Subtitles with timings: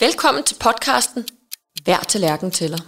[0.00, 1.24] Velkommen til podcasten
[1.84, 2.78] Hver tallerken tæller.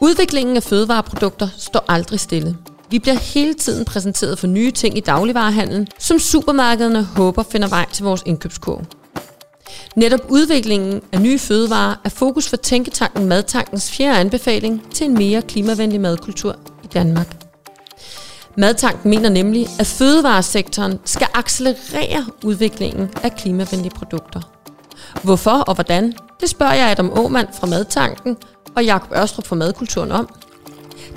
[0.00, 2.56] Udviklingen af fødevareprodukter står aldrig stille.
[2.90, 7.86] Vi bliver hele tiden præsenteret for nye ting i dagligvarehandlen, som supermarkederne håber finder vej
[7.92, 8.84] til vores indkøbskurv.
[9.96, 15.42] Netop udviklingen af nye fødevarer er fokus for Tænketanken Madtankens fjerde anbefaling til en mere
[15.42, 17.43] klimavenlig madkultur i Danmark.
[18.56, 24.40] Madtanken mener nemlig, at fødevaresektoren skal accelerere udviklingen af klimavenlige produkter.
[25.22, 28.36] Hvorfor og hvordan, det spørger jeg Adam Åmand fra Madtanken
[28.76, 30.28] og Jakob Ørstrup fra Madkulturen om.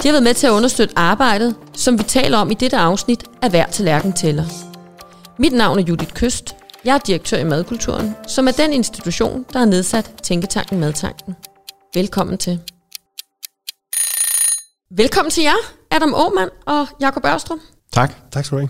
[0.04, 3.24] De har været med til at understøtte arbejdet, som vi taler om i dette afsnit
[3.42, 4.46] af Hver Tallerken tæller.
[5.40, 6.56] Mit navn er Judith Køst.
[6.86, 11.36] Jeg er direktør i Madkulturen, som er den institution, der har nedsat Tænketanken Madtanken.
[11.94, 12.60] Velkommen til.
[14.92, 17.60] Velkommen til jer, Adam Åmand og Jakob Ørstrup.
[17.94, 18.32] Tak.
[18.32, 18.70] Tak skal du have.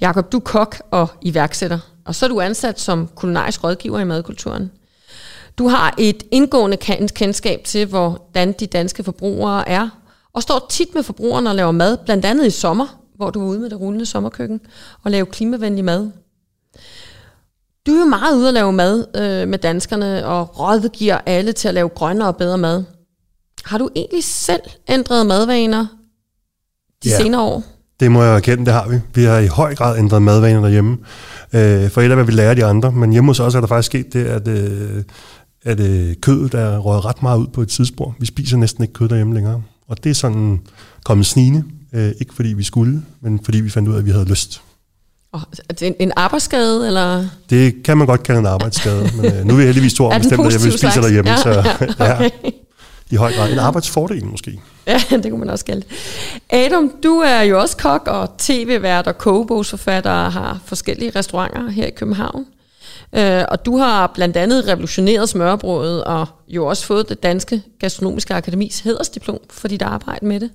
[0.00, 4.04] Jakob, du er kok og iværksætter, og så er du ansat som kulinarisk rådgiver i
[4.04, 4.70] madkulturen.
[5.58, 6.76] Du har et indgående
[7.14, 9.88] kendskab til, hvordan de danske forbrugere er,
[10.32, 13.46] og står tit med forbrugerne og laver mad, blandt andet i sommer, hvor du er
[13.46, 14.60] ude med det rullende sommerkøkken,
[15.04, 16.10] og laver klimavenlig mad.
[17.86, 21.68] Du er jo meget ude at lave mad øh, med danskerne, og rådgiver alle til
[21.68, 22.84] at lave grønnere og bedre mad.
[23.64, 25.86] Har du egentlig selv ændret madvaner
[27.04, 27.62] de ja, senere år?
[28.02, 29.00] det må jeg erkende, det har vi.
[29.14, 30.96] Vi har i høj grad ændret madvaner derhjemme.
[31.52, 32.92] Øh, for ellers hvad vi lærer de andre.
[32.92, 35.02] Men hjemme hos os er der faktisk sket det, at, øh,
[35.64, 38.14] at øh, kødet er røget ret meget ud på et tidsspor.
[38.18, 39.62] Vi spiser næsten ikke kød derhjemme længere.
[39.88, 40.60] Og det er sådan
[41.04, 41.64] kommet snigende.
[42.20, 44.62] Ikke fordi vi skulle, men fordi vi fandt ud af, at vi havde lyst.
[45.32, 47.26] Oh, er det en arbejdsskade, eller?
[47.50, 50.46] Det kan man godt kalde en arbejdsskade, men nu er vi heldigvis to år bestemt,
[50.46, 51.30] at jeg vil spise derhjemme.
[51.30, 51.50] Ja, så,
[51.98, 52.30] ja, okay.
[52.44, 52.50] ja
[53.12, 53.52] i høj grad.
[53.52, 54.60] En arbejdsfordel måske.
[54.86, 55.90] Ja, det kunne man også kalde det.
[56.50, 61.86] Adam, du er jo også kok og tv-vært og kogebogsforfatter og har forskellige restauranter her
[61.86, 62.46] i København.
[63.16, 68.34] Uh, og du har blandt andet revolutioneret smørbrødet og jo også fået det danske gastronomiske
[68.34, 70.50] akademis hedersdiplom for dit arbejde med det.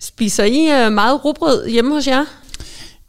[0.00, 2.24] Spiser I uh, meget rugbrød hjemme hos jer?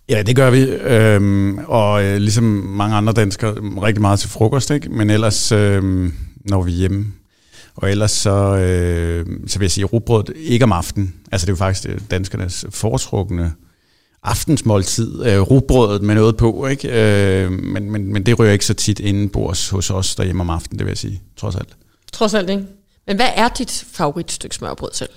[0.09, 0.61] Ja, det gør vi.
[0.63, 2.43] Øhm, og øh, ligesom
[2.77, 3.53] mange andre danskere,
[3.83, 4.89] rigtig meget til frokost, ikke?
[4.89, 6.09] men ellers, øh,
[6.49, 7.05] når vi er hjemme,
[7.75, 11.15] og ellers så, øh, så vil jeg sige, rugbrød ikke om aftenen.
[11.31, 13.53] Altså det er jo faktisk øh, danskernes foretrukne
[14.23, 15.25] aftensmåltid.
[15.25, 16.89] Øh, rugbrødet med noget på, ikke?
[17.43, 20.79] Øh, men, men, men det rører ikke så tit indenbords hos os derhjemme om aftenen,
[20.79, 21.69] det vil jeg sige, trods alt.
[22.13, 22.63] Trods alt, ikke?
[23.07, 25.09] Men hvad er dit favoritstykke smørbrød selv?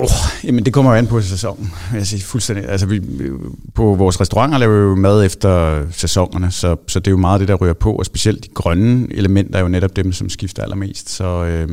[0.00, 0.08] Oh,
[0.44, 2.68] jamen det kommer jo an på sæsonen, Altså, jeg fuldstændig.
[2.68, 3.00] Altså vi,
[3.74, 7.40] på vores restauranter laver vi jo mad efter sæsonerne, så, så det er jo meget
[7.40, 10.62] det, der rører på, og specielt de grønne elementer er jo netop dem, som skifter
[10.62, 11.10] allermest.
[11.10, 11.68] Så øh,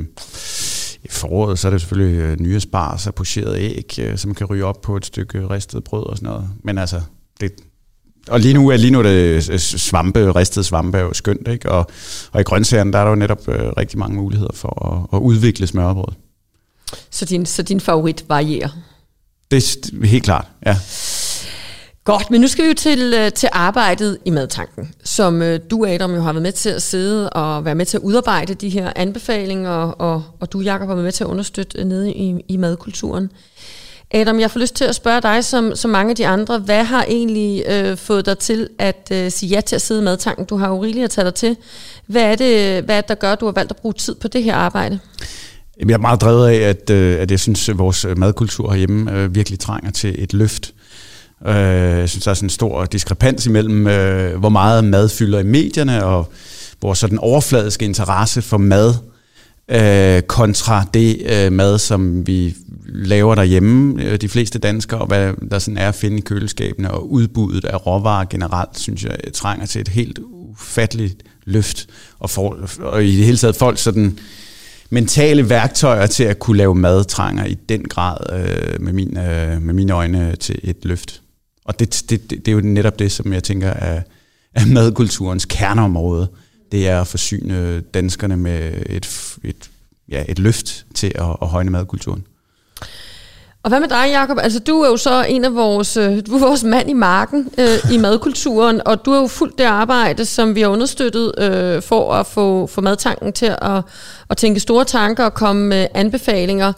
[1.03, 4.47] i foråret, så er det selvfølgelig øh, nye spars og pocherede æg, øh, som kan
[4.47, 6.49] ryge op på et stykke ristet brød og sådan noget.
[6.63, 7.01] Men altså,
[7.41, 7.51] det,
[8.27, 11.71] og lige nu er lige nu det øh, svampe, ristet svampe er jo skønt, ikke?
[11.71, 11.87] Og,
[12.31, 15.21] og i grøntsagerne, der er der jo netop øh, rigtig mange muligheder for at, at
[15.21, 16.24] udvikle smørbrød.
[17.09, 18.69] Så din, så din favorit varierer?
[19.51, 20.77] Det er helt klart, ja.
[22.05, 25.85] Godt, men nu skal vi jo til, øh, til arbejdet i Madtanken, som øh, du,
[25.85, 28.69] Adam, jo har været med til at sidde og være med til at udarbejde de
[28.69, 32.35] her anbefalinger, og, og du, Jacob, har været med til at understøtte øh, nede i,
[32.47, 33.31] i madkulturen.
[34.11, 36.83] Adam, jeg får lyst til at spørge dig, som, som mange af de andre, hvad
[36.83, 40.45] har egentlig øh, fået dig til at øh, sige ja til at sidde i Madtanken?
[40.45, 41.57] Du har jo rigeligt at tage dig til.
[42.07, 44.15] Hvad er, det, hvad er det, der gør, at du har valgt at bruge tid
[44.15, 44.99] på det her arbejde?
[45.79, 49.11] Jeg er meget drevet af, at, øh, at jeg synes, at vores øh, madkultur herhjemme
[49.11, 50.73] øh, virkelig trænger til et løft.
[51.45, 53.83] Jeg synes, der er sådan en stor diskrepans imellem,
[54.39, 56.31] hvor meget mad fylder i medierne, og
[56.81, 58.93] vores sådan overfladiske interesse for mad,
[60.27, 65.87] kontra det mad, som vi laver derhjemme, de fleste danskere, og hvad der sådan er
[65.87, 70.19] at finde i køleskabene, og udbuddet af råvarer generelt, synes jeg, trænger til et helt
[70.19, 71.87] ufatteligt løft,
[72.19, 74.19] og, for, og i det hele taget folk sådan
[74.95, 79.61] mentale værktøjer til at kunne lave mad trænger i den grad øh, med, min, øh,
[79.61, 81.21] med mine øjne til et løft.
[81.65, 84.01] Og det, det, det, det er jo netop det, som jeg tænker er,
[84.53, 86.27] er madkulturens kerneområde.
[86.71, 89.69] Det er at forsyne danskerne med et, et,
[90.09, 92.23] ja, et løft til at, at højne madkulturen.
[93.65, 94.37] Og hvad med dig, Jacob?
[94.41, 97.49] Altså, du er jo så en af vores, øh, du er vores mand i marken
[97.57, 101.81] øh, i madkulturen, og du har jo fuldt det arbejde, som vi har understøttet øh,
[101.81, 103.81] for at få, for madtanken til at,
[104.29, 106.73] at tænke store tanker og komme med anbefalinger.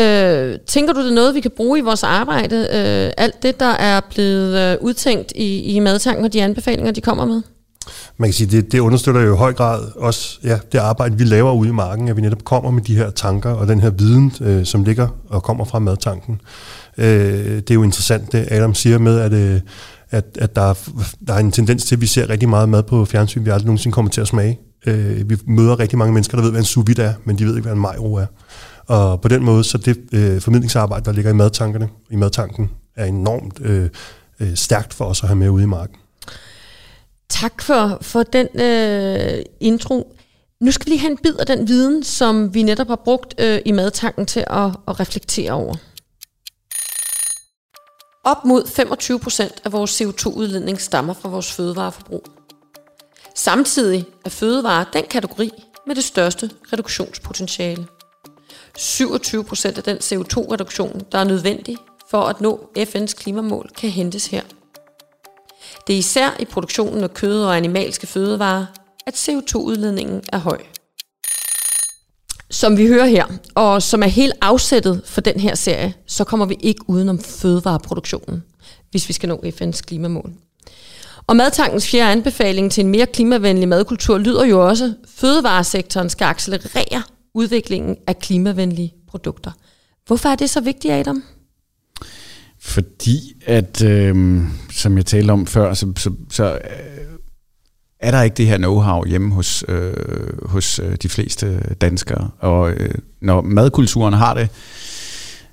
[0.00, 2.56] Øh, tænker du, det er noget, vi kan bruge i vores arbejde?
[2.56, 7.00] Øh, alt det, der er blevet øh, udtænkt i, i madtanken og de anbefalinger, de
[7.00, 7.42] kommer med?
[8.16, 11.24] Man kan sige, det, det understøtter jo i høj grad også ja, det arbejde, vi
[11.24, 13.90] laver ude i marken, at vi netop kommer med de her tanker og den her
[13.90, 16.40] viden, øh, som ligger og kommer fra madtanken.
[16.98, 17.06] Øh,
[17.44, 19.60] det er jo interessant, det Adam siger med, at, øh,
[20.10, 20.74] at, at der, er,
[21.26, 23.66] der er en tendens til, at vi ser rigtig meget mad på fjernsyn, vi aldrig
[23.66, 24.58] nogensinde kommer til at smage.
[24.86, 27.44] Øh, vi møder rigtig mange mennesker, der ved, hvad en sous vide er, men de
[27.44, 28.26] ved ikke, hvad en majro er.
[28.86, 33.04] Og på den måde, så det øh, formidlingsarbejde, der ligger i madtankerne, i madtanken, er
[33.04, 33.88] enormt øh,
[34.40, 35.96] øh, stærkt for os at have med ude i marken.
[37.32, 40.16] Tak for, for den øh, intro.
[40.60, 43.34] Nu skal vi lige have en bid af den viden, som vi netop har brugt
[43.38, 45.74] øh, i madtanken til at, at reflektere over.
[48.24, 52.24] Op mod 25 procent af vores CO2-udledning stammer fra vores fødevareforbrug.
[53.34, 55.50] Samtidig er fødevarer den kategori
[55.86, 57.86] med det største reduktionspotentiale.
[58.76, 61.76] 27 procent af den CO2-reduktion, der er nødvendig
[62.10, 64.42] for at nå FN's klimamål, kan hentes her.
[65.86, 68.66] Det er især i produktionen af kød og animalske fødevarer,
[69.06, 70.58] at CO2-udledningen er høj.
[72.50, 76.46] Som vi hører her, og som er helt afsættet for den her serie, så kommer
[76.46, 78.42] vi ikke udenom fødevareproduktionen,
[78.90, 80.32] hvis vi skal nå FN's klimamål.
[81.26, 86.24] Og madtankens fjerde anbefaling til en mere klimavenlig madkultur lyder jo også, at fødevaresektoren skal
[86.24, 87.02] accelerere
[87.34, 89.50] udviklingen af klimavenlige produkter.
[90.06, 91.24] Hvorfor er det så vigtigt, Adam?
[92.64, 94.42] Fordi at, øh,
[94.72, 96.60] som jeg talte om før, så, så, så øh,
[98.00, 99.92] er der ikke det her know-how hjemme hos, øh,
[100.42, 102.30] hos øh, de fleste danskere.
[102.38, 104.48] Og øh, når madkulturen har det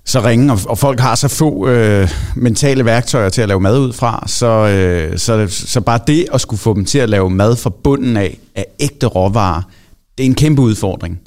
[0.06, 3.80] så ringe, og, og folk har så få øh, mentale værktøjer til at lave mad
[3.80, 7.30] ud fra, så, øh, så, så bare det at skulle få dem til at lave
[7.30, 9.62] mad fra bunden af, af ægte råvarer,
[10.18, 11.20] det er en kæmpe udfordring.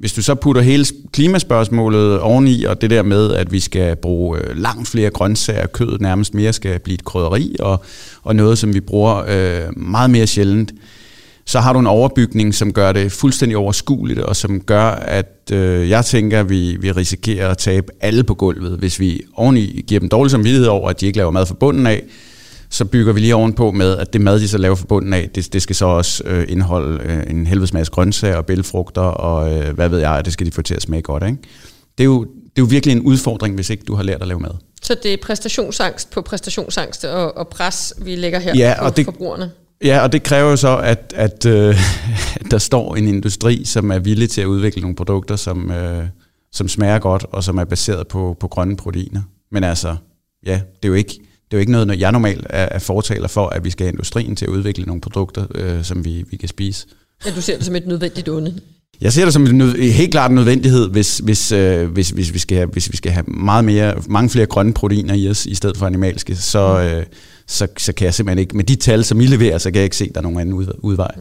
[0.00, 4.38] Hvis du så putter hele klimaspørgsmålet oveni, og det der med, at vi skal bruge
[4.38, 7.84] øh, langt flere grøntsager, kødet nærmest mere skal blive et krydderi, og,
[8.22, 10.72] og noget, som vi bruger øh, meget mere sjældent,
[11.46, 15.90] så har du en overbygning, som gør det fuldstændig overskueligt, og som gør, at øh,
[15.90, 20.00] jeg tænker, at vi, vi risikerer at tabe alle på gulvet, hvis vi oveni giver
[20.00, 22.02] dem dårlig samvittighed over, at de ikke laver mad fra bunden af,
[22.70, 25.30] så bygger vi lige ovenpå med, at det mad, de så laver fra bunden af,
[25.34, 29.52] det, det skal så også øh, indeholde øh, en helvedes masse grøntsager og bælfrugter, og
[29.52, 31.22] øh, hvad ved jeg, det skal de få til at smage godt.
[31.22, 31.38] Ikke?
[31.98, 34.28] Det, er jo, det er jo virkelig en udfordring, hvis ikke du har lært at
[34.28, 34.50] lave mad.
[34.82, 38.96] Så det er præstationsangst på præstationsangst og, og pres, vi lægger her ja, på og
[38.96, 39.50] det, forbrugerne?
[39.84, 41.76] Ja, og det kræver jo så, at, at øh,
[42.50, 46.04] der står en industri, som er villig til at udvikle nogle produkter, som, øh,
[46.52, 49.22] som smager godt, og som er baseret på, på grønne proteiner.
[49.52, 49.96] Men altså,
[50.46, 51.20] ja, det er jo ikke
[51.50, 53.92] det er jo ikke noget, jeg normalt er, er fortaler for, at vi skal have
[53.92, 56.86] industrien til at udvikle nogle produkter, øh, som vi, vi kan spise.
[57.26, 58.60] Ja, du ser det som et nødvendigt onde.
[59.00, 62.38] Jeg ser det som en helt klart en nødvendighed, hvis, hvis, øh, hvis, hvis, vi
[62.38, 65.54] skal have, hvis vi skal have meget mere, mange flere grønne proteiner i os, i
[65.54, 66.96] stedet for animalske, så, mm.
[66.96, 67.04] øh,
[67.46, 69.84] så, så kan jeg simpelthen ikke, med de tal, som I leverer, så kan jeg
[69.84, 71.14] ikke se, at der er nogen anden udvej.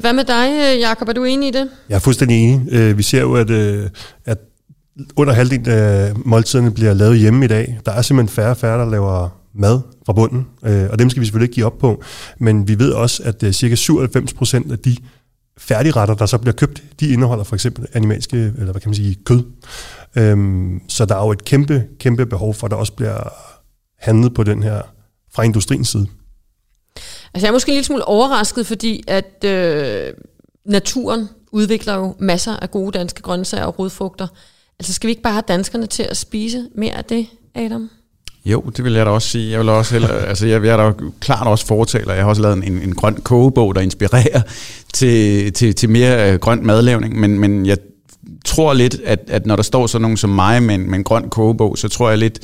[0.00, 1.08] Hvad med dig, Jakob?
[1.08, 1.68] Er du enig i det?
[1.88, 2.72] Jeg er fuldstændig enig.
[2.72, 3.90] Øh, vi ser jo, at, øh,
[4.24, 4.38] at
[5.16, 7.80] under halvdelen af måltiderne bliver lavet hjemme i dag.
[7.86, 11.20] Der er simpelthen færre og færre, der laver mad fra bunden, øh, og dem skal
[11.20, 12.02] vi selvfølgelig ikke give op på.
[12.38, 14.96] Men vi ved også, at øh, cirka 97 procent af de
[15.58, 19.14] færdigretter, der så bliver købt, de indeholder for eksempel animalske, eller hvad kan man sige,
[19.14, 19.42] kød.
[20.16, 23.32] Øhm, så der er jo et kæmpe, kæmpe behov for, at der også bliver
[23.98, 24.82] handlet på den her
[25.34, 26.06] fra industriens side.
[27.34, 30.12] Altså jeg er måske en lille smule overrasket, fordi at øh,
[30.64, 34.26] naturen udvikler jo masser af gode danske grøntsager og rodfrugter.
[34.80, 37.90] Altså skal vi ikke bare have danskerne til at spise mere af det, Adam?
[38.44, 39.50] Jo, det vil jeg da også sige.
[39.50, 42.14] Jeg vil også heller, altså jeg, jeg er da klart også fortaler.
[42.14, 44.40] Jeg har også lavet en, en grøn kogebog, der inspirerer
[44.92, 47.78] til, til, til mere øh, grøn madlavning, men, men jeg
[48.44, 51.04] tror lidt, at, at når der står sådan nogen som mig med en, med en
[51.04, 52.38] grøn kogebog, så tror jeg lidt,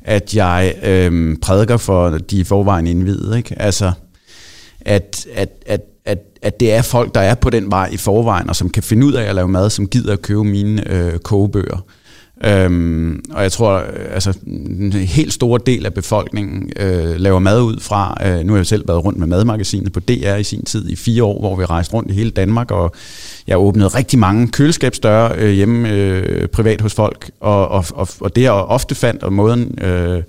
[0.00, 3.36] at jeg øhm, prædiker for de forvejen indvidede.
[3.36, 3.62] Ikke?
[3.62, 3.92] Altså,
[4.80, 8.48] at, at, at, at, at det er folk, der er på den vej i forvejen,
[8.48, 11.18] og som kan finde ud af at lave mad, som gider at købe mine øh,
[11.18, 11.84] kogebøger.
[12.44, 17.62] Øhm, og jeg tror, øh, altså en helt stor del af befolkningen øh, laver mad
[17.62, 20.64] ud fra, øh, nu har jeg selv været rundt med madmagasinet på DR i sin
[20.64, 22.94] tid i fire år, hvor vi rejste rundt i hele Danmark, og
[23.46, 28.36] jeg åbnede rigtig mange køleskabsdøre øh, hjemme øh, privat hos folk, og, og, og, og
[28.36, 29.78] det jeg ofte fandt, og måden...
[29.84, 30.22] Øh,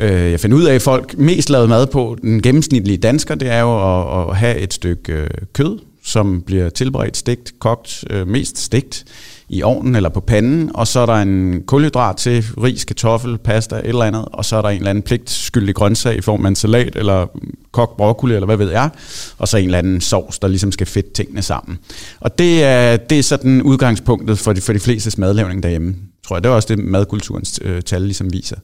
[0.00, 3.48] øh, jeg finder ud af, at folk mest lavede mad på, den gennemsnitlige dansker, det
[3.48, 8.28] er jo at, at have et stykke øh, kød, som bliver tilberedt, stegt, kogt, øh,
[8.28, 9.04] mest stegt,
[9.50, 13.76] i ovnen eller på panden, og så er der en kulhydrat til, ris, kartoffel, pasta,
[13.76, 16.48] et eller andet, og så er der en eller anden pligtskyldig grøntsag i form af
[16.48, 17.26] en salat, eller
[17.72, 18.90] kogt broccoli, eller hvad ved jeg,
[19.38, 21.78] og så en eller anden sovs, der ligesom skal fedte tingene sammen.
[22.20, 25.94] Og det er, det er sådan udgangspunktet for de, for de fleste madlavning derhjemme,
[26.28, 26.44] tror jeg.
[26.44, 28.56] Det er også det, madkulturens øh, tal ligesom viser.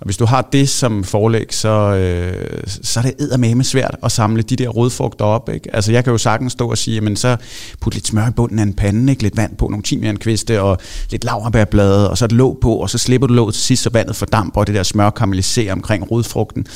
[0.00, 4.12] Og hvis du har det som forlæg, så, øh, så er det eddermame svært at
[4.12, 5.48] samle de der rodfrugter op.
[5.54, 5.74] Ikke?
[5.74, 7.36] Altså jeg kan jo sagtens stå og sige, men så
[7.80, 9.22] put lidt smør i bunden af en pande, ikke?
[9.22, 10.78] lidt vand på, nogle timiankviste og
[11.10, 13.90] lidt laverbærblade, og så et låg på, og så slipper du låget til sidst, så
[13.90, 16.66] vandet fordamper, og det der smør karamelliserer omkring rodfrugten,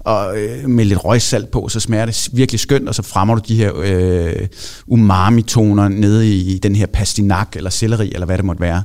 [0.00, 3.40] og øh, med lidt røgsalt på, så smager det virkelig skønt, og så fremmer du
[3.48, 4.46] de her øh,
[4.86, 8.82] umami-toner nede i, i den her pastinak, eller selleri, eller hvad det måtte være.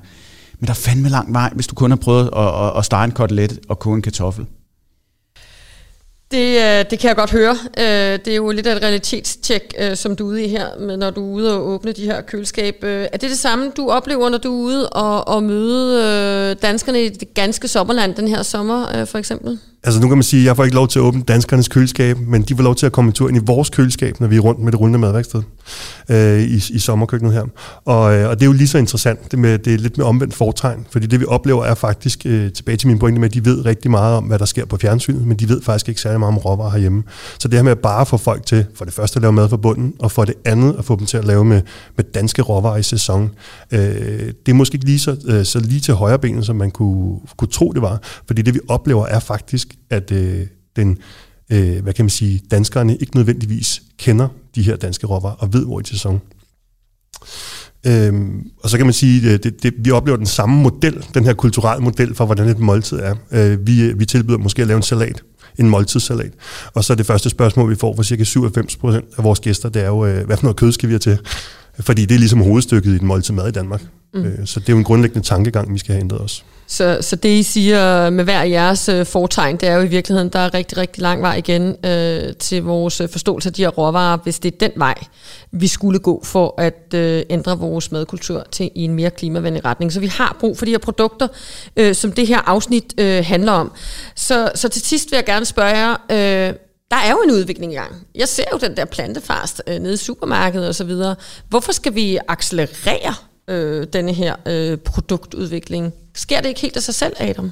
[0.59, 3.05] Men der er fandme lang vej, hvis du kun har prøvet at, at, at stege
[3.05, 4.45] en kotelet og koge en kartoffel.
[6.31, 7.57] Det, øh, det kan jeg godt høre.
[7.77, 10.97] Øh, det er jo lidt af et realitetstjek, øh, som du er ude i her,
[10.97, 12.75] når du er ude og åbne de her køleskab.
[12.83, 17.09] Er det det samme, du oplever, når du er ude og, og møde danskerne i
[17.09, 19.59] det ganske sommerland den her sommer, for eksempel?
[19.83, 22.17] Altså nu kan man sige, at jeg får ikke lov til at åbne danskernes køleskab,
[22.17, 24.35] men de får lov til at komme en tur ind i vores køleskab, når vi
[24.35, 25.41] er rundt med det rullende madværksted
[26.09, 27.43] øh, i, i sommerkøkkenet her.
[27.85, 30.05] Og, øh, og det er jo lige så interessant, det, med, det er lidt med
[30.05, 33.33] omvendt fortegn, fordi det vi oplever er faktisk, øh, tilbage til min pointe med, at
[33.33, 36.01] de ved rigtig meget om, hvad der sker på fjernsynet, men de ved faktisk ikke
[36.01, 37.03] særlig meget om råvarer herhjemme.
[37.39, 39.49] Så det her med at bare få folk til, for det første at lave mad
[39.49, 41.61] for bunden, og for det andet at få dem til at lave med,
[41.95, 43.31] med danske råvarer i sæson,
[43.71, 43.79] øh,
[44.45, 47.19] det er måske ikke lige så, øh, så lige til højre benet, som man kunne,
[47.37, 50.97] kunne tro det var, fordi det vi oplever er faktisk, at øh, den,
[51.51, 55.65] øh, hvad kan man sige, danskerne ikke nødvendigvis kender de her danske råvarer og ved,
[55.65, 56.21] hvor i sæson.
[57.85, 61.25] Øhm, og så kan man sige, at det, det, vi oplever den samme model, den
[61.25, 63.15] her kulturelle model for, hvordan et måltid er.
[63.31, 65.23] Øh, vi, øh, vi tilbyder måske at lave en salat,
[65.57, 66.31] en måltidssalat.
[66.73, 69.81] Og så er det første spørgsmål, vi får fra cirka 97% af vores gæster, det
[69.81, 71.19] er jo, øh, hvad for noget kød skal vi have til?
[71.79, 73.81] Fordi det er ligesom hovedstykket i den måltid mad i Danmark.
[74.13, 74.23] Mm.
[74.23, 76.45] Øh, så det er jo en grundlæggende tankegang, vi skal have ændret os.
[76.67, 80.29] Så, så det I siger med hver jeres øh, fortegn, det er jo i virkeligheden,
[80.29, 83.69] der er rigtig, rigtig lang vej igen øh, til vores øh, forståelse af de her
[83.69, 84.95] råvarer, hvis det er den vej,
[85.51, 89.93] vi skulle gå for at øh, ændre vores madkultur til i en mere klimavenlig retning.
[89.93, 91.27] Så vi har brug for de her produkter,
[91.77, 93.71] øh, som det her afsnit øh, handler om.
[94.15, 96.53] Så, så til sidst vil jeg gerne spørge jer, øh,
[96.91, 97.95] der er jo en udvikling i gang.
[98.15, 101.15] Jeg ser jo den der plantefast øh, nede i supermarkedet og så videre.
[101.49, 103.13] Hvorfor skal vi accelerere
[103.47, 105.93] øh, denne her øh, produktudvikling?
[106.15, 107.51] Sker det ikke helt af sig selv, Adam?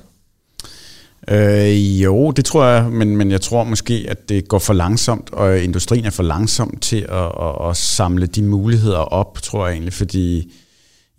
[1.30, 5.30] Øh, jo, det tror jeg, men, men jeg tror måske, at det går for langsomt,
[5.34, 9.74] og industrien er for langsom til at, at, at samle de muligheder op, tror jeg
[9.74, 10.54] egentlig, fordi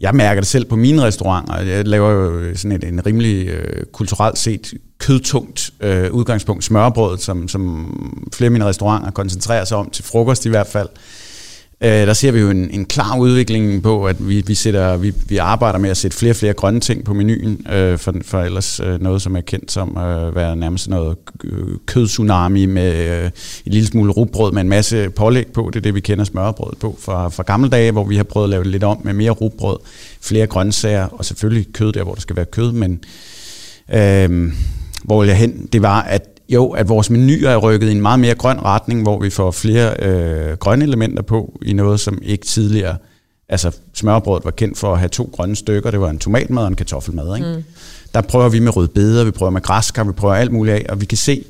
[0.00, 1.60] jeg mærker det selv på mine restauranter.
[1.60, 7.48] Jeg laver jo sådan et, en rimelig øh, kulturelt set kødtungt øh, udgangspunkt, smørbrød, som,
[7.48, 7.92] som
[8.32, 10.88] flere af mine restauranter koncentrerer sig om, til frokost i hvert fald.
[11.80, 15.14] Øh, der ser vi jo en, en klar udvikling på, at vi, vi, sætter, vi,
[15.28, 18.40] vi arbejder med at sætte flere og flere grønne ting på menuen, øh, for, for
[18.40, 21.16] ellers øh, noget, som er kendt som at øh, være nærmest noget
[21.86, 23.30] kødtsunami med øh,
[23.66, 25.70] en lille smule rugbrød med en masse pålæg på.
[25.72, 28.44] Det er det, vi kender smørbrød på fra, fra gamle dage, hvor vi har prøvet
[28.44, 29.78] at lave det lidt om med mere rugbrød,
[30.20, 33.00] flere grøntsager og selvfølgelig kød der, hvor der skal være kød, men
[33.94, 34.52] øh,
[35.04, 38.20] hvor jeg hen, det var, at jo, at vores menuer er rykket i en meget
[38.20, 42.46] mere grøn retning, hvor vi får flere øh, grønne elementer på i noget, som ikke
[42.46, 42.96] tidligere...
[43.50, 45.90] Altså smørbrødet var kendt for at have to grønne stykker.
[45.90, 47.36] Det var en tomatmad og en kartoffelmad.
[47.36, 47.56] Ikke?
[47.56, 47.64] Mm.
[48.14, 51.00] Der prøver vi med rødbeder, vi prøver med græskar, vi prøver alt muligt af, og
[51.00, 51.44] vi kan se,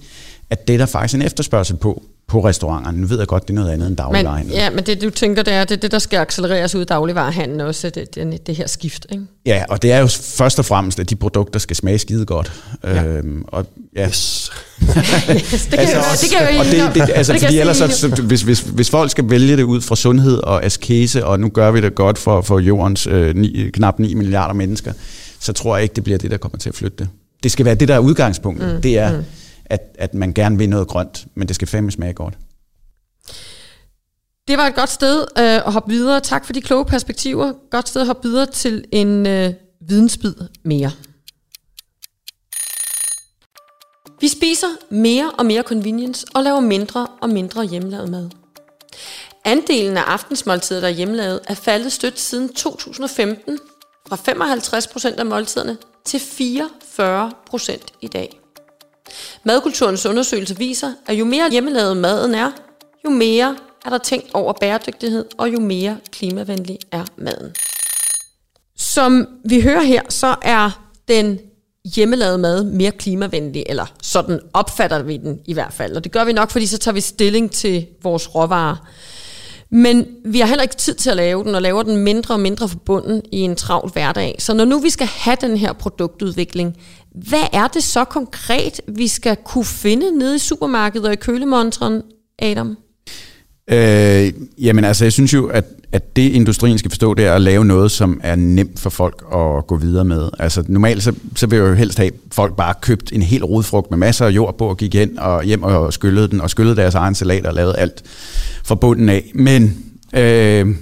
[0.50, 3.00] at det er der faktisk en efterspørgsel på på restauranterne.
[3.00, 4.52] Nu ved jeg godt, det er noget andet end dagligvarehandel.
[4.52, 6.84] Men, ja, men det du tænker, det er det, det der skal accelereres ud i
[6.84, 9.24] dagligvarehandlen også, det, det, det her skift, ikke?
[9.46, 12.52] Ja, og det er jo først og fremmest, at de produkter skal smage skide godt.
[12.84, 13.04] Ja.
[13.04, 13.66] Øhm, og,
[13.96, 14.06] ja.
[14.06, 14.50] Yes.
[14.82, 17.76] yes, det kan altså, jeg, det kan jeg og det, det, altså, det fordi ellers,
[17.76, 21.40] så, så, hvis, hvis, hvis folk skal vælge det ud fra sundhed og askese, og
[21.40, 24.92] nu gør vi det godt for, for jordens øh, ni, knap 9 milliarder mennesker,
[25.40, 27.08] så tror jeg ikke, det bliver det, der kommer til at flytte det.
[27.42, 28.74] Det skal være det, der er udgangspunktet.
[28.74, 29.24] Mm, det er, mm
[29.70, 32.34] at, at man gerne vil noget grønt, men det skal fandme smage godt.
[34.48, 36.20] Det var et godt sted øh, at hoppe videre.
[36.20, 37.52] Tak for de kloge perspektiver.
[37.70, 40.90] Godt sted at hoppe videre til en øh, vidensbid mere.
[44.20, 48.30] Vi spiser mere og mere convenience og laver mindre og mindre hjemmelavet mad.
[49.44, 53.58] Andelen af aftensmåltider, der er hjemmelavet, er faldet stødt siden 2015
[54.08, 54.16] fra
[55.14, 58.40] 55% af måltiderne til 44% i dag.
[59.44, 62.50] Madkulturens undersøgelse viser, at jo mere hjemmelavet maden er,
[63.04, 67.54] jo mere er der tænkt over bæredygtighed, og jo mere klimavenlig er maden.
[68.76, 71.38] Som vi hører her, så er den
[71.94, 75.96] hjemmelavede mad mere klimavenlig, eller sådan opfatter vi den i hvert fald.
[75.96, 78.76] Og det gør vi nok, fordi så tager vi stilling til vores råvarer.
[79.70, 82.40] Men vi har heller ikke tid til at lave den, og laver den mindre og
[82.40, 84.36] mindre forbundet i en travl hverdag.
[84.38, 86.76] Så når nu vi skal have den her produktudvikling,
[87.14, 92.02] hvad er det så konkret, vi skal kunne finde nede i supermarkedet og i kølemontren,
[92.38, 92.76] Adam?
[93.70, 97.40] Øh, jamen altså, jeg synes jo, at, at det industrien skal forstå, det er at
[97.40, 100.28] lave noget, som er nemt for folk at gå videre med.
[100.38, 103.90] Altså normalt, så, så vil jeg jo helst have folk bare købt en hel rodfrugt
[103.90, 106.76] med masser af jord på, og gik hen og hjem og skyllede den, og skyllede
[106.76, 108.02] deres egen salat og lavede alt
[108.64, 109.30] fra bunden af.
[109.34, 109.84] Men
[110.14, 110.74] øh,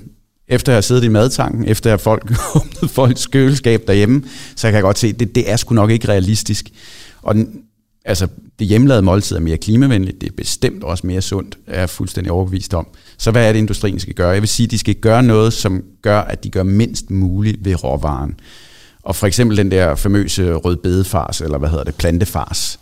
[0.48, 4.22] efter jeg har siddet i madtanken, efter at folk åbnet folks køleskab derhjemme,
[4.56, 6.70] så kan jeg godt se, at det, det er sgu nok ikke realistisk.
[7.22, 7.36] Og
[8.06, 8.26] altså,
[8.58, 12.32] det hjemmelavede måltid er mere klimavenligt, det er bestemt også mere sundt, er jeg fuldstændig
[12.32, 12.86] overbevist om.
[13.18, 14.28] Så hvad er det, industrien skal gøre?
[14.28, 17.64] Jeg vil sige, at de skal gøre noget, som gør, at de gør mindst muligt
[17.64, 18.34] ved råvaren.
[19.02, 22.78] Og for eksempel den der famøse rødbedefars, eller hvad hedder det, plantefars.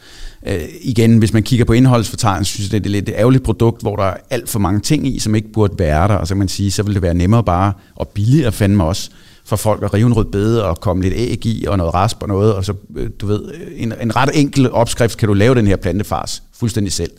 [0.46, 3.82] Øh, igen, hvis man kigger på indholdsfortegnelsen, synes jeg, det er lidt et ærgerligt produkt,
[3.82, 6.14] hvor der er alt for mange ting i, som ikke burde være der.
[6.14, 9.10] Og så kan man sige, så vil det være nemmere bare, og billigere fandme også,
[9.46, 12.22] for folk at rive en rød bede og komme lidt æg i og noget rasp
[12.22, 15.34] og noget, og så, øh, du ved, øh, en, en ret enkel opskrift kan du
[15.34, 17.10] lave den her plantefars fuldstændig selv.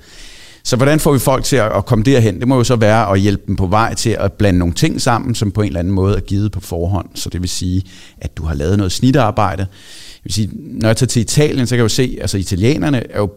[0.64, 2.40] Så hvordan får vi folk til at, at komme derhen?
[2.40, 5.02] Det må jo så være at hjælpe dem på vej til at blande nogle ting
[5.02, 7.10] sammen, som på en eller anden måde er givet på forhånd.
[7.16, 7.84] Så det vil sige,
[8.18, 9.62] at du har lavet noget snitarbejde.
[9.62, 12.38] Jeg vil sige, når jeg tager til Italien, så kan jeg jo se, at altså,
[12.38, 13.30] italienerne er jo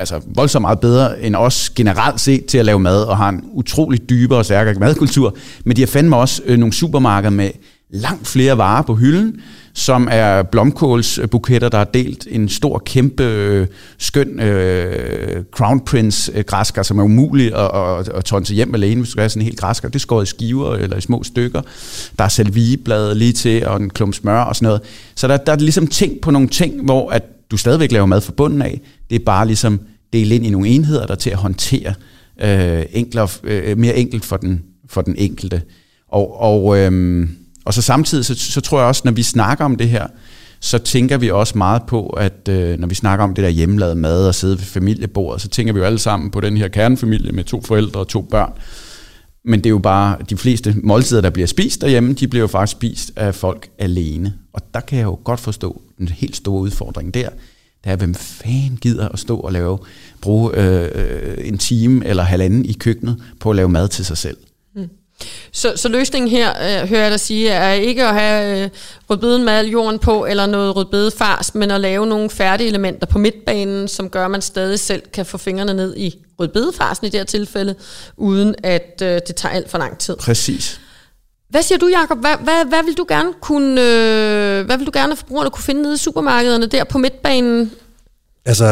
[0.00, 3.44] altså voldsomt meget bedre end os generelt set til at lave mad, og har en
[3.52, 5.36] utrolig dybere og stærkere madkultur.
[5.64, 7.50] Men de har fandme også øh, nogle supermarkeder med
[7.92, 9.40] langt flere varer på hylden,
[9.74, 13.66] som er blomkålsbuketter, der er delt en stor, kæmpe, øh,
[13.98, 19.08] skøn øh, Crown Prince-græsker, øh, som er umulig at, at, at tonse hjem alene, hvis
[19.08, 19.88] du skal have sådan en helt græsker.
[19.88, 21.62] Det er skåret i skiver eller i små stykker.
[22.18, 24.80] Der er salvieblade lige til, og en klump smør og sådan noget.
[25.14, 28.20] Så der, der er ligesom ting på nogle ting, hvor at du stadigvæk laver mad
[28.20, 28.80] fra bunden af.
[29.10, 29.80] Det er bare ligesom
[30.12, 31.94] dele ind i nogle enheder, der er til at håndtere
[32.42, 35.62] øh, enklere, øh, mere enkelt for den, for den enkelte.
[36.08, 37.28] Og, og øh,
[37.64, 40.06] og så samtidig, så, så tror jeg også, når vi snakker om det her,
[40.60, 43.96] så tænker vi også meget på, at øh, når vi snakker om det der hjemmelavet
[43.96, 47.32] mad og sidde ved familiebordet, så tænker vi jo alle sammen på den her kernefamilie
[47.32, 48.52] med to forældre og to børn.
[49.44, 52.46] Men det er jo bare, de fleste måltider, der bliver spist derhjemme, de bliver jo
[52.46, 54.34] faktisk spist af folk alene.
[54.52, 57.28] Og der kan jeg jo godt forstå den helt store udfordring der.
[57.84, 59.78] Det er, hvem fanden gider at stå og lave,
[60.20, 64.18] bruge øh, øh en time eller halvanden i køkkenet på at lave mad til sig
[64.18, 64.36] selv.
[65.52, 68.70] Så, så løsningen her, øh, hører jeg dig sige, er ikke at have øh,
[69.10, 73.88] rødbeden med jorden på, eller noget rødbedefars, men at lave nogle færdige elementer på midtbanen,
[73.88, 77.24] som gør, at man stadig selv kan få fingrene ned i rødbedefarsen i det her
[77.24, 77.74] tilfælde,
[78.16, 80.16] uden at øh, det tager alt for lang tid.
[80.16, 80.80] Præcis.
[81.48, 82.18] Hvad siger du, Jacob?
[82.18, 85.64] Hvad, hvad, hvad vil du gerne kunne, øh, hvad vil du gerne, at forbrugerne kunne
[85.64, 87.72] finde nede i supermarkederne der på midtbanen?
[88.44, 88.64] Altså,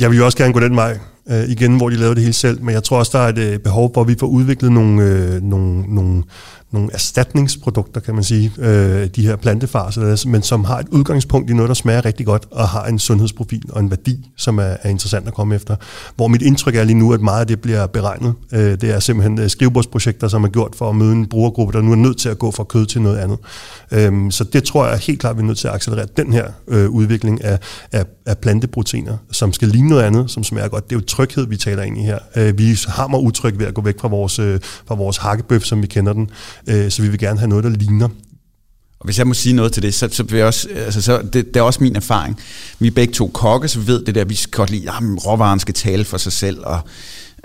[0.00, 0.98] jeg vil jo også gerne gå den vej
[1.30, 3.38] øh, igen, hvor de lavede det hele selv, men jeg tror også, der er et
[3.38, 6.22] øh, behov for, at vi får udviklet nogle, øh, nogle, nogle,
[6.70, 11.54] nogle erstatningsprodukter, kan man sige, øh, de her plantefarser, men som har et udgangspunkt i
[11.54, 14.88] noget, der smager rigtig godt, og har en sundhedsprofil og en værdi, som er, er
[14.88, 15.76] interessant at komme efter.
[16.16, 18.34] Hvor mit indtryk er lige nu, at meget af det bliver beregnet.
[18.52, 21.82] Øh, det er simpelthen øh, skrivebordsprojekter, som er gjort for at møde en brugergruppe, der
[21.82, 23.38] nu er nødt til at gå fra kød til noget andet.
[23.90, 26.46] Øh, så det tror jeg helt klart, vi er nødt til at accelerere den her
[26.68, 27.58] øh, udvikling af,
[27.92, 30.90] af, af planteproteiner, som skal ligne noget andet, som smager godt.
[30.90, 32.18] Det er jo tryghed, vi taler ind i her.
[32.36, 35.62] Øh, vi har mig utryg ved at gå væk fra vores, øh, fra vores hakkebøf,
[35.62, 36.30] som vi kender den.
[36.66, 38.08] Øh, så vi vil gerne have noget, der ligner.
[38.98, 41.22] Og hvis jeg må sige noget til det, så, så vil jeg også, altså, så
[41.22, 42.40] det, det er også min erfaring.
[42.78, 45.26] Vi er begge to kokke, så vi ved det der, vi skal godt lide, at
[45.26, 46.80] råvaren skal tale for sig selv, og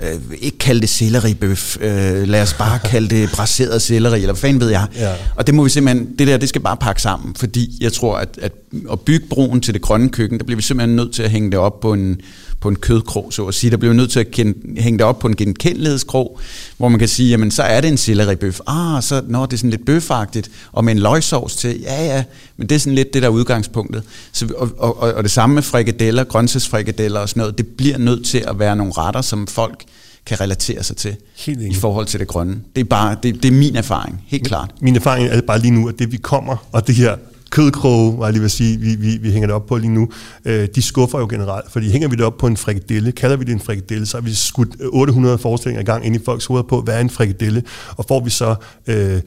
[0.01, 4.41] øh, ikke kalde det selleribøf, øh, lad os bare kalde det braseret selleri, eller hvad
[4.41, 4.87] fanden ved jeg.
[4.95, 5.13] Ja.
[5.35, 8.17] Og det må vi simpelthen, det der, det skal bare pakke sammen, fordi jeg tror,
[8.17, 8.51] at, at
[8.91, 11.51] at bygge broen til det grønne køkken, der bliver vi simpelthen nødt til at hænge
[11.51, 12.21] det op på en,
[12.59, 13.71] på en kødkrog, så at sige.
[13.71, 16.39] Der bliver vi nødt til at kende, hænge det op på en genkendelighedskrog,
[16.77, 18.59] hvor man kan sige, jamen så er det en selleribøf.
[18.67, 22.23] Ah, så når det er sådan lidt bøfagtigt, og med en løgsovs til, ja ja,
[22.61, 24.03] men det er sådan lidt det der udgangspunktet.
[24.31, 28.25] Så, og, og, og det samme med frikadeller, grøntsagsfrikadeller og sådan noget, det bliver nødt
[28.25, 29.83] til at være nogle retter, som folk
[30.25, 32.59] kan relatere sig til helt i forhold til det grønne.
[32.75, 34.71] Det er bare det, det er min erfaring, helt klart.
[34.81, 37.17] Min erfaring er bare lige nu, at det vi kommer, og det her
[37.51, 40.09] kødkroge, var jeg lige vil sige, vi, vi, vi hænger det op på lige nu,
[40.45, 43.43] øh, de skuffer jo generelt, fordi hænger vi det op på en frikadelle, kalder vi
[43.43, 46.45] det en frikadelle, så har vi skudt øh, 800 forestillinger i gang ind i folks
[46.45, 47.63] hoveder på, hvad er en frikadelle,
[47.97, 48.55] og får vi så
[48.87, 49.21] øh,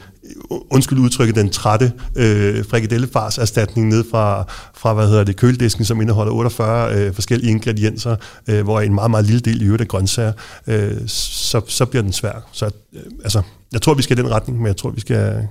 [0.70, 6.00] undskyld udtrykket, den trætte øh, frikadellefars erstatning ned fra, fra hvad hedder det, køledisken, som
[6.00, 8.16] indeholder 48 øh, forskellige ingredienser,
[8.48, 10.32] øh, hvor en meget, meget lille del i øvrigt er grøntsager,
[10.66, 12.48] øh, så, så bliver den svær.
[12.52, 15.48] Så øh, altså, jeg tror, vi skal i den retning, men jeg tror, vi skal,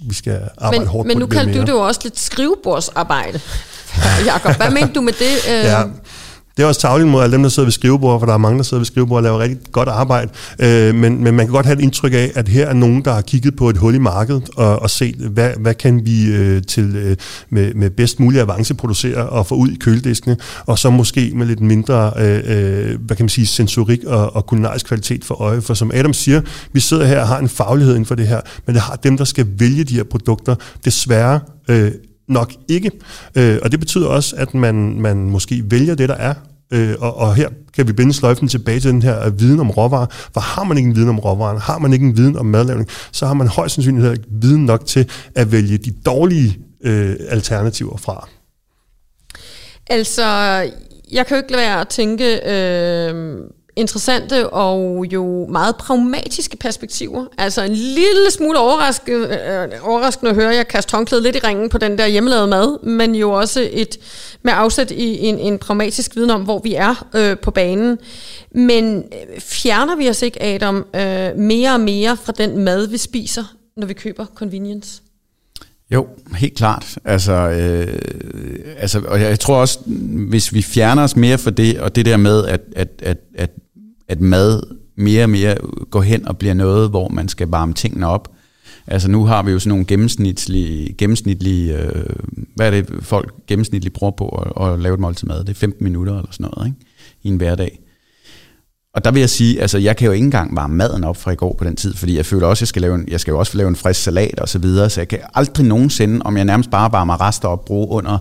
[0.00, 3.40] vi skal arbejde men, hårdt men på nu kaldte du det jo også lidt skrivebordsarbejde,
[4.26, 4.56] Jakob.
[4.56, 5.48] Hvad mente du med det?
[5.48, 5.82] Ja,
[6.58, 8.58] det er også tavligt mod alle dem, der sidder ved skrivebord, for der er mange,
[8.58, 10.30] der sidder ved skrivebord og laver rigtig godt arbejde.
[10.58, 13.12] Øh, men, men man kan godt have et indtryk af, at her er nogen, der
[13.12, 16.62] har kigget på et hul i markedet og, og set, hvad, hvad kan vi øh,
[16.62, 17.16] til øh,
[17.50, 21.46] med, med bedst mulig avance producere og få ud i kølediskene, og så måske med
[21.46, 25.60] lidt mindre, øh, øh, hvad kan man sige, sensorik og, og kulinarisk kvalitet for øje.
[25.60, 26.40] For som Adam siger,
[26.72, 29.16] vi sidder her og har en faglighed inden for det her, men det har dem,
[29.16, 31.92] der skal vælge de her produkter, desværre øh,
[32.28, 32.90] nok ikke.
[33.34, 36.34] Øh, og det betyder også, at man, man måske vælger det, der er,
[36.72, 39.70] Øh, og, og her kan vi binde sløjfen tilbage til den her øh, viden om
[39.70, 40.06] råvarer.
[40.34, 42.88] For har man ikke en viden om råvarer, har man ikke en viden om madlavning,
[43.12, 47.96] så har man højst sandsynligt ikke viden nok til at vælge de dårlige øh, alternativer
[47.96, 48.28] fra.
[49.86, 50.24] Altså,
[51.12, 53.38] jeg kan jo ikke lade være at tænke, øh,
[53.78, 57.24] interessante og jo meget pragmatiske perspektiver.
[57.38, 61.68] Altså en lille smule overraskende, øh, overraskende at høre jeg kaste håndklædet lidt i ringen
[61.68, 63.98] på den der hjemmelavede mad, men jo også et
[64.42, 67.98] med afsæt i en, en pragmatisk viden om, hvor vi er øh, på banen.
[68.54, 72.96] Men øh, fjerner vi os ikke, Adam, øh, mere og mere fra den mad, vi
[72.96, 73.44] spiser,
[73.76, 75.02] når vi køber convenience?
[75.90, 76.98] Jo, helt klart.
[77.04, 77.98] Altså, øh,
[78.78, 79.78] altså, og jeg tror også,
[80.28, 83.50] hvis vi fjerner os mere fra det, og det der med, at, at, at, at
[84.08, 84.62] at mad
[84.96, 85.56] mere og mere
[85.90, 88.28] går hen og bliver noget, hvor man skal varme tingene op.
[88.86, 92.04] Altså nu har vi jo sådan nogle gennemsnitlige, gennemsnitlige øh,
[92.54, 95.40] hvad er det folk gennemsnitligt bruger på at, at lave et måltid mad?
[95.40, 96.78] Det er 15 minutter eller sådan noget, ikke?
[97.22, 97.80] I en hverdag.
[98.94, 101.30] Og der vil jeg sige, altså jeg kan jo ikke engang varme maden op fra
[101.30, 103.20] i går på den tid, fordi jeg føler også, at jeg skal, lave en, jeg
[103.20, 106.22] skal jo også lave en frisk salat og så videre, så jeg kan aldrig nogensinde,
[106.24, 108.18] om jeg nærmest bare varmer rester op, bruge under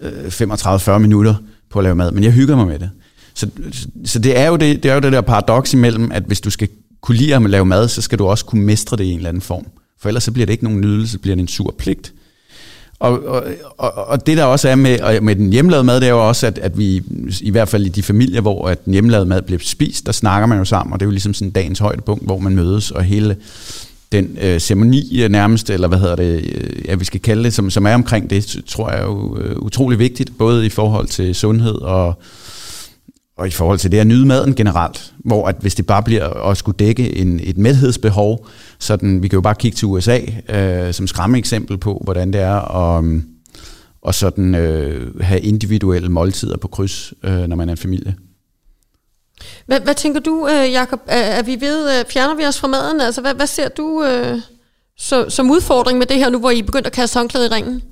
[0.00, 1.34] øh, 35-40 minutter
[1.70, 2.90] på at lave mad, men jeg hygger mig med det.
[3.40, 3.48] Så,
[4.04, 6.50] så det, er jo det, det er jo det der paradoks imellem, at hvis du
[6.50, 6.68] skal
[7.00, 9.28] kunne lide at lave mad, så skal du også kunne mestre det i en eller
[9.28, 9.66] anden form.
[10.00, 12.12] For ellers så bliver det ikke nogen nydelse, så bliver det en sur pligt.
[12.98, 13.44] Og, og,
[13.78, 16.46] og, og det der også er med, med den hjemmelavede mad, det er jo også,
[16.46, 17.02] at, at vi
[17.40, 20.46] i hvert fald i de familier, hvor at den hjemmelavede mad bliver spist, der snakker
[20.46, 23.04] man jo sammen, og det er jo ligesom sådan dagens højdepunkt, hvor man mødes, og
[23.04, 23.36] hele
[24.12, 27.54] den øh, ceremoni øh, nærmest, eller hvad hedder det, øh, ja, vi skal kalde det,
[27.54, 31.08] som, som er omkring det, tror jeg er jo øh, utrolig vigtigt, både i forhold
[31.08, 32.22] til sundhed og,
[33.40, 36.28] og i forhold til det at nyde maden generelt, hvor at hvis det bare bliver
[36.28, 38.46] at skulle dække en, et mæthedsbehov,
[38.78, 42.40] sådan, vi kan jo bare kigge til USA øh, som skræmme eksempel på, hvordan det
[42.40, 43.04] er at,
[44.02, 48.14] og sådan, øh, have individuelle måltider på kryds, øh, når man er en familie.
[49.66, 51.00] Hvad, hvad tænker du, øh, Jacob?
[51.06, 53.00] Er, er vi ved, øh, fjerner vi os fra maden?
[53.00, 54.38] Altså, hvad, hvad ser du øh,
[54.98, 57.48] så, som udfordring med det her nu, hvor I er begyndt at kaste håndklæde i
[57.48, 57.82] ringen?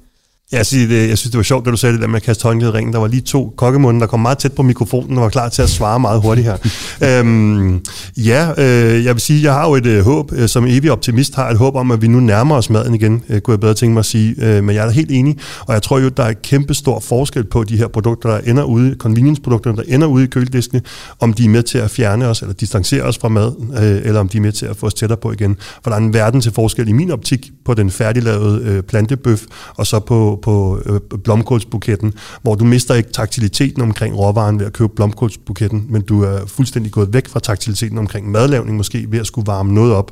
[0.52, 2.22] Jeg, siger, det, jeg synes, det var sjovt, da du sagde det der med at
[2.22, 2.92] kaste håndklædet i ringen.
[2.92, 5.62] Der var lige to kokkemunden, der kom meget tæt på mikrofonen og var klar til
[5.62, 6.56] at svare meget hurtigt her.
[7.20, 7.80] øhm,
[8.16, 11.34] ja, øh, jeg vil sige, jeg har jo et øh, håb, øh, som evig optimist
[11.34, 13.74] har et håb om, at vi nu nærmer os maden igen, øh, kunne jeg bedre
[13.74, 14.34] tænke mig at sige.
[14.38, 17.44] Øh, men jeg er helt enig, og jeg tror jo, der er kæmpe stor forskel
[17.44, 20.82] på de her produkter, der ender ude, convenience-produkterne, der ender ude i kølediskene,
[21.20, 24.20] om de er med til at fjerne os eller distancere os fra mad, øh, eller
[24.20, 25.56] om de er med til at få os tættere på igen.
[25.82, 29.42] For der er en verden til forskel i min optik på den færdiglavede øh, plantebøf,
[29.76, 34.72] og så på på øh, blomkålsbuketten, hvor du mister ikke taktiliteten omkring råvaren ved at
[34.72, 39.26] købe blomkålsbuketten, men du er fuldstændig gået væk fra taktiliteten omkring madlavning, måske ved at
[39.26, 40.10] skulle varme noget op.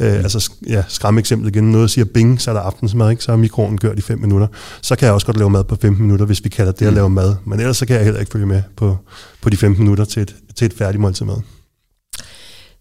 [0.00, 0.18] Øh, mm.
[0.18, 1.72] Altså, ja, skræmme eksempel igen.
[1.72, 3.24] Noget siger bing, så er der aftensmad, ikke?
[3.24, 4.46] så er mikroen kørt i 5 minutter.
[4.82, 6.92] Så kan jeg også godt lave mad på 15 minutter, hvis vi kalder det at
[6.92, 6.96] mm.
[6.96, 7.34] lave mad.
[7.44, 8.96] Men ellers så kan jeg heller ikke følge med på,
[9.42, 11.57] på de 15 minutter til et, til et færdigt måltid mad.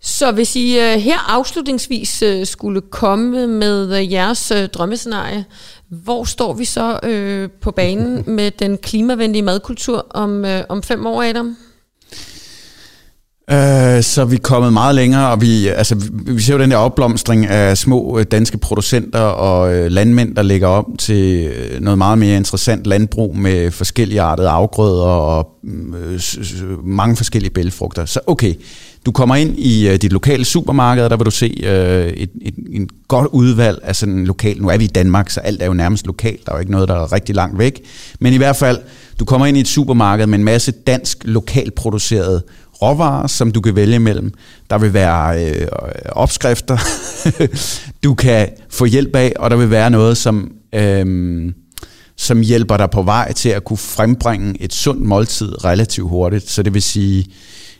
[0.08, 5.46] Så hvis I uh, her afslutningsvis uh, skulle komme med uh, jeres uh, drømmescenarie,
[5.88, 7.00] hvor står vi så
[7.62, 11.58] på banen med den klimavenlige madkultur om, om fem år, Adam?
[13.52, 17.46] Øh, så er kommet meget længere, og vi, altså, vi ser jo den der opblomstring
[17.46, 22.18] af små øh, danske producenter og øh, landmænd, der lægger op til øh, noget meget
[22.18, 25.96] mere interessant landbrug med forskellige artede afgrøder og mm,
[26.84, 28.06] mange forskellige bælfrugter.
[28.06, 28.54] Så okay,
[29.06, 32.90] du kommer ind i dit lokale supermarked, der vil du se uh, et, et, et
[33.08, 34.62] godt udvalg af sådan lokal.
[34.62, 36.46] Nu er vi i Danmark, så alt er jo nærmest lokalt.
[36.46, 37.82] Der er jo ikke noget, der er rigtig langt væk.
[38.20, 38.78] Men i hvert fald,
[39.20, 42.44] du kommer ind i et supermarked med en masse dansk, lokalt produceret
[42.82, 44.34] råvarer, som du kan vælge mellem.
[44.70, 45.68] Der vil være øh,
[46.10, 46.78] opskrifter,
[48.04, 51.54] du kan få hjælp af, og der vil være noget, som, øh,
[52.18, 56.50] som hjælper dig på vej til at kunne frembringe et sundt måltid relativt hurtigt.
[56.50, 57.26] Så det vil sige,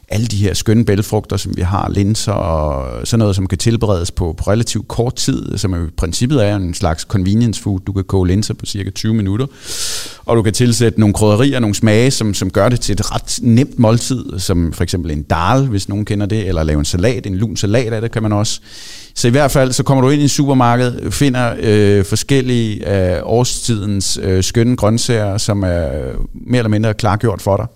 [0.10, 4.12] alle de her skønne bælfrugter, som vi har, linser og sådan noget, som kan tilberedes
[4.12, 7.80] på, på relativt kort tid, som i princippet er en slags convenience food.
[7.80, 9.46] Du kan koge linser på cirka 20 minutter,
[10.26, 13.40] og du kan tilsætte nogle krydderier, nogle smage, som, som gør det til et ret
[13.42, 17.26] nemt måltid, som for eksempel en dal, hvis nogen kender det, eller lave en salat,
[17.26, 18.60] en lun salat af det kan man også.
[19.14, 23.20] Så i hvert fald, så kommer du ind i en supermarked, finder øh, forskellige øh,
[23.24, 25.90] årstidens øh, skønne grøntsager, som er
[26.34, 27.68] mere eller mindre klargjort for dig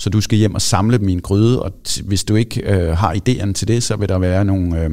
[0.00, 2.62] så du skal hjem og samle dem i en gryde, og t- hvis du ikke
[2.62, 4.90] øh, har idéerne til det, så vil der være nogle, øh,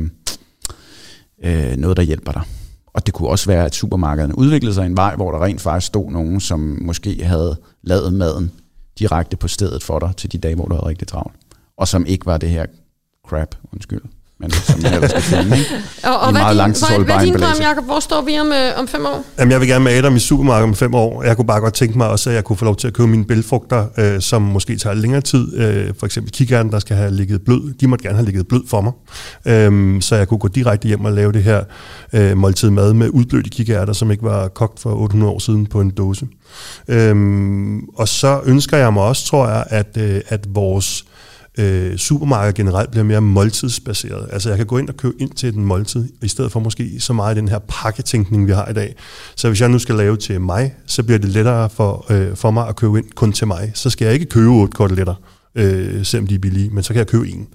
[1.43, 2.41] øh, noget, der hjælper dig.
[2.87, 5.87] Og det kunne også være, at supermarkederne udviklede sig en vej, hvor der rent faktisk
[5.87, 8.51] stod nogen, som måske havde lavet maden
[8.99, 11.35] direkte på stedet for dig til de dage, hvor du havde rigtig travlt.
[11.77, 12.65] Og som ikke var det her
[13.27, 14.01] crap, undskyld,
[14.39, 15.69] men som man ellers skal finde, ikke?
[16.03, 17.85] Og, og hvad, meget er din, hvad, hvad er din drøm, Jacob?
[17.85, 19.25] Hvor står vi om, øh, om fem år?
[19.39, 21.23] Jamen, jeg vil gerne med Adam i supermarkedet om fem år.
[21.23, 23.07] Jeg kunne bare godt tænke mig også, at jeg kunne få lov til at købe
[23.07, 25.57] mine bælfrugter, øh, som måske tager længere tid.
[25.57, 27.73] Øh, for eksempel kikærten, der skal have ligget blød.
[27.73, 28.91] De måtte gerne have ligget blød for mig.
[29.45, 31.63] Øh, så jeg kunne gå direkte hjem og lave det her
[32.13, 35.81] øh, måltid mad med udblødte kikærter, som ikke var kogt for 800 år siden på
[35.81, 36.27] en dåse.
[36.87, 37.15] Øh,
[37.97, 41.07] og så ønsker jeg mig også, tror jeg, at, øh, at vores øh,
[41.57, 44.27] øh, supermarked generelt bliver mere måltidsbaseret.
[44.31, 46.99] Altså jeg kan gå ind og købe ind til den måltid, i stedet for måske
[46.99, 48.95] så meget den her pakketænkning, vi har i dag.
[49.35, 52.51] Så hvis jeg nu skal lave til mig, så bliver det lettere for, øh, for
[52.51, 53.71] mig at købe ind kun til mig.
[53.73, 55.15] Så skal jeg ikke købe otte koteletter,
[55.55, 57.47] øh, selvom de er billige, men så kan jeg købe en.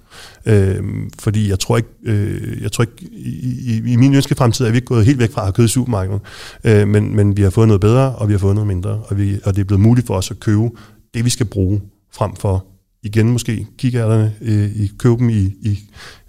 [0.45, 0.83] Øh,
[1.19, 4.71] fordi jeg tror ikke, øh, jeg tror ikke i, i, i min ønske fremtid er
[4.71, 6.21] vi ikke gået helt væk fra at købe i supermarkedet,
[6.63, 9.17] øh, men, men vi har fået noget bedre, og vi har fået noget mindre, og,
[9.17, 10.69] vi, og det er blevet muligt for os at købe
[11.13, 12.65] det, vi skal bruge, frem for
[13.03, 15.79] igen måske kikærterne, øh, i, købe dem i, i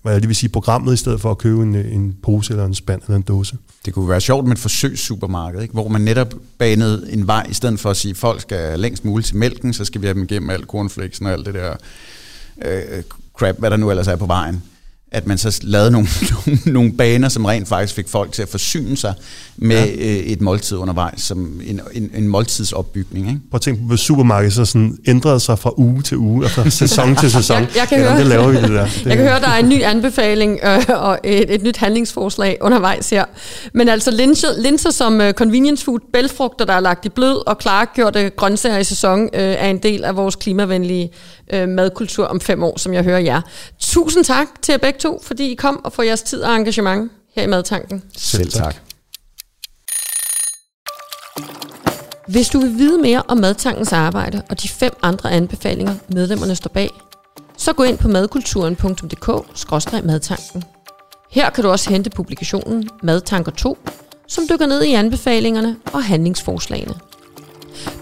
[0.03, 2.53] hvad jeg lige vil sige, programmet, i stedet for at købe en, øh, en pose
[2.53, 3.57] eller en spand eller en dåse.
[3.85, 5.73] Det kunne være sjovt med et forsøgssupermarked, ikke?
[5.73, 9.05] hvor man netop banede en vej, i stedet for at sige, at folk skal længst
[9.05, 11.77] muligt til mælken, så skal vi have dem igennem alt cornflakesen og alt det der
[12.65, 13.03] øh,
[13.37, 14.63] crap, hvad der nu ellers er på vejen.
[15.15, 16.09] At man så lavede nogle,
[16.67, 19.15] nogle, baner, som rent faktisk fik folk til at forsyne sig
[19.57, 19.93] med ja.
[19.93, 23.29] øh, et måltid undervejs, som en, en, en måltidsopbygning.
[23.29, 23.41] Ikke?
[23.51, 26.51] Prøv at tænke på, hvis supermarkedet så sådan ændrede sig fra uge til uge, og
[26.51, 27.57] fra sæson til sæson.
[27.57, 28.85] Jeg, jeg kan Jamen, høre, det laver vi det der.
[28.95, 32.59] Det, jeg kan høre, der er en ny anbefaling øh, og et, et nyt handlingsforslag
[32.61, 33.25] undervejs her.
[33.73, 37.59] Men altså linser, linser som uh, convenience food, bælfrugter, der er lagt i blød og
[37.59, 41.11] klargjorte grøntsager i sæson, øh, er en del af vores klimavenlige
[41.53, 43.41] øh, madkultur om fem år, som jeg hører jer.
[43.79, 47.43] Tusind tak til begge to, fordi I kom og for jeres tid og engagement her
[47.43, 48.03] i Madtanken.
[48.17, 48.77] Selv tak.
[52.29, 56.69] Hvis du vil vide mere om Madtankens arbejde og de fem andre anbefalinger, medlemmerne står
[56.69, 56.91] bag,
[57.57, 60.65] så gå ind på madkulturen.dk-madtanken.
[61.31, 63.79] Her kan du også hente publikationen Madtanker 2,
[64.29, 66.95] som dykker ned i anbefalingerne og handlingsforslagene.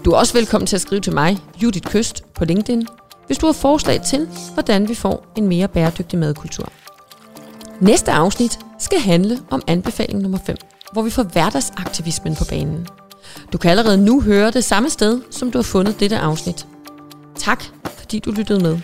[0.05, 2.87] Du er også velkommen til at skrive til mig, Judith Køst, på LinkedIn,
[3.27, 6.69] hvis du har forslag til, hvordan vi får en mere bæredygtig madkultur.
[7.83, 10.55] Næste afsnit skal handle om anbefaling nummer 5,
[10.93, 12.87] hvor vi får hverdagsaktivismen på banen.
[13.53, 16.67] Du kan allerede nu høre det samme sted, som du har fundet dette afsnit.
[17.35, 17.63] Tak,
[17.97, 18.79] fordi du lyttede med.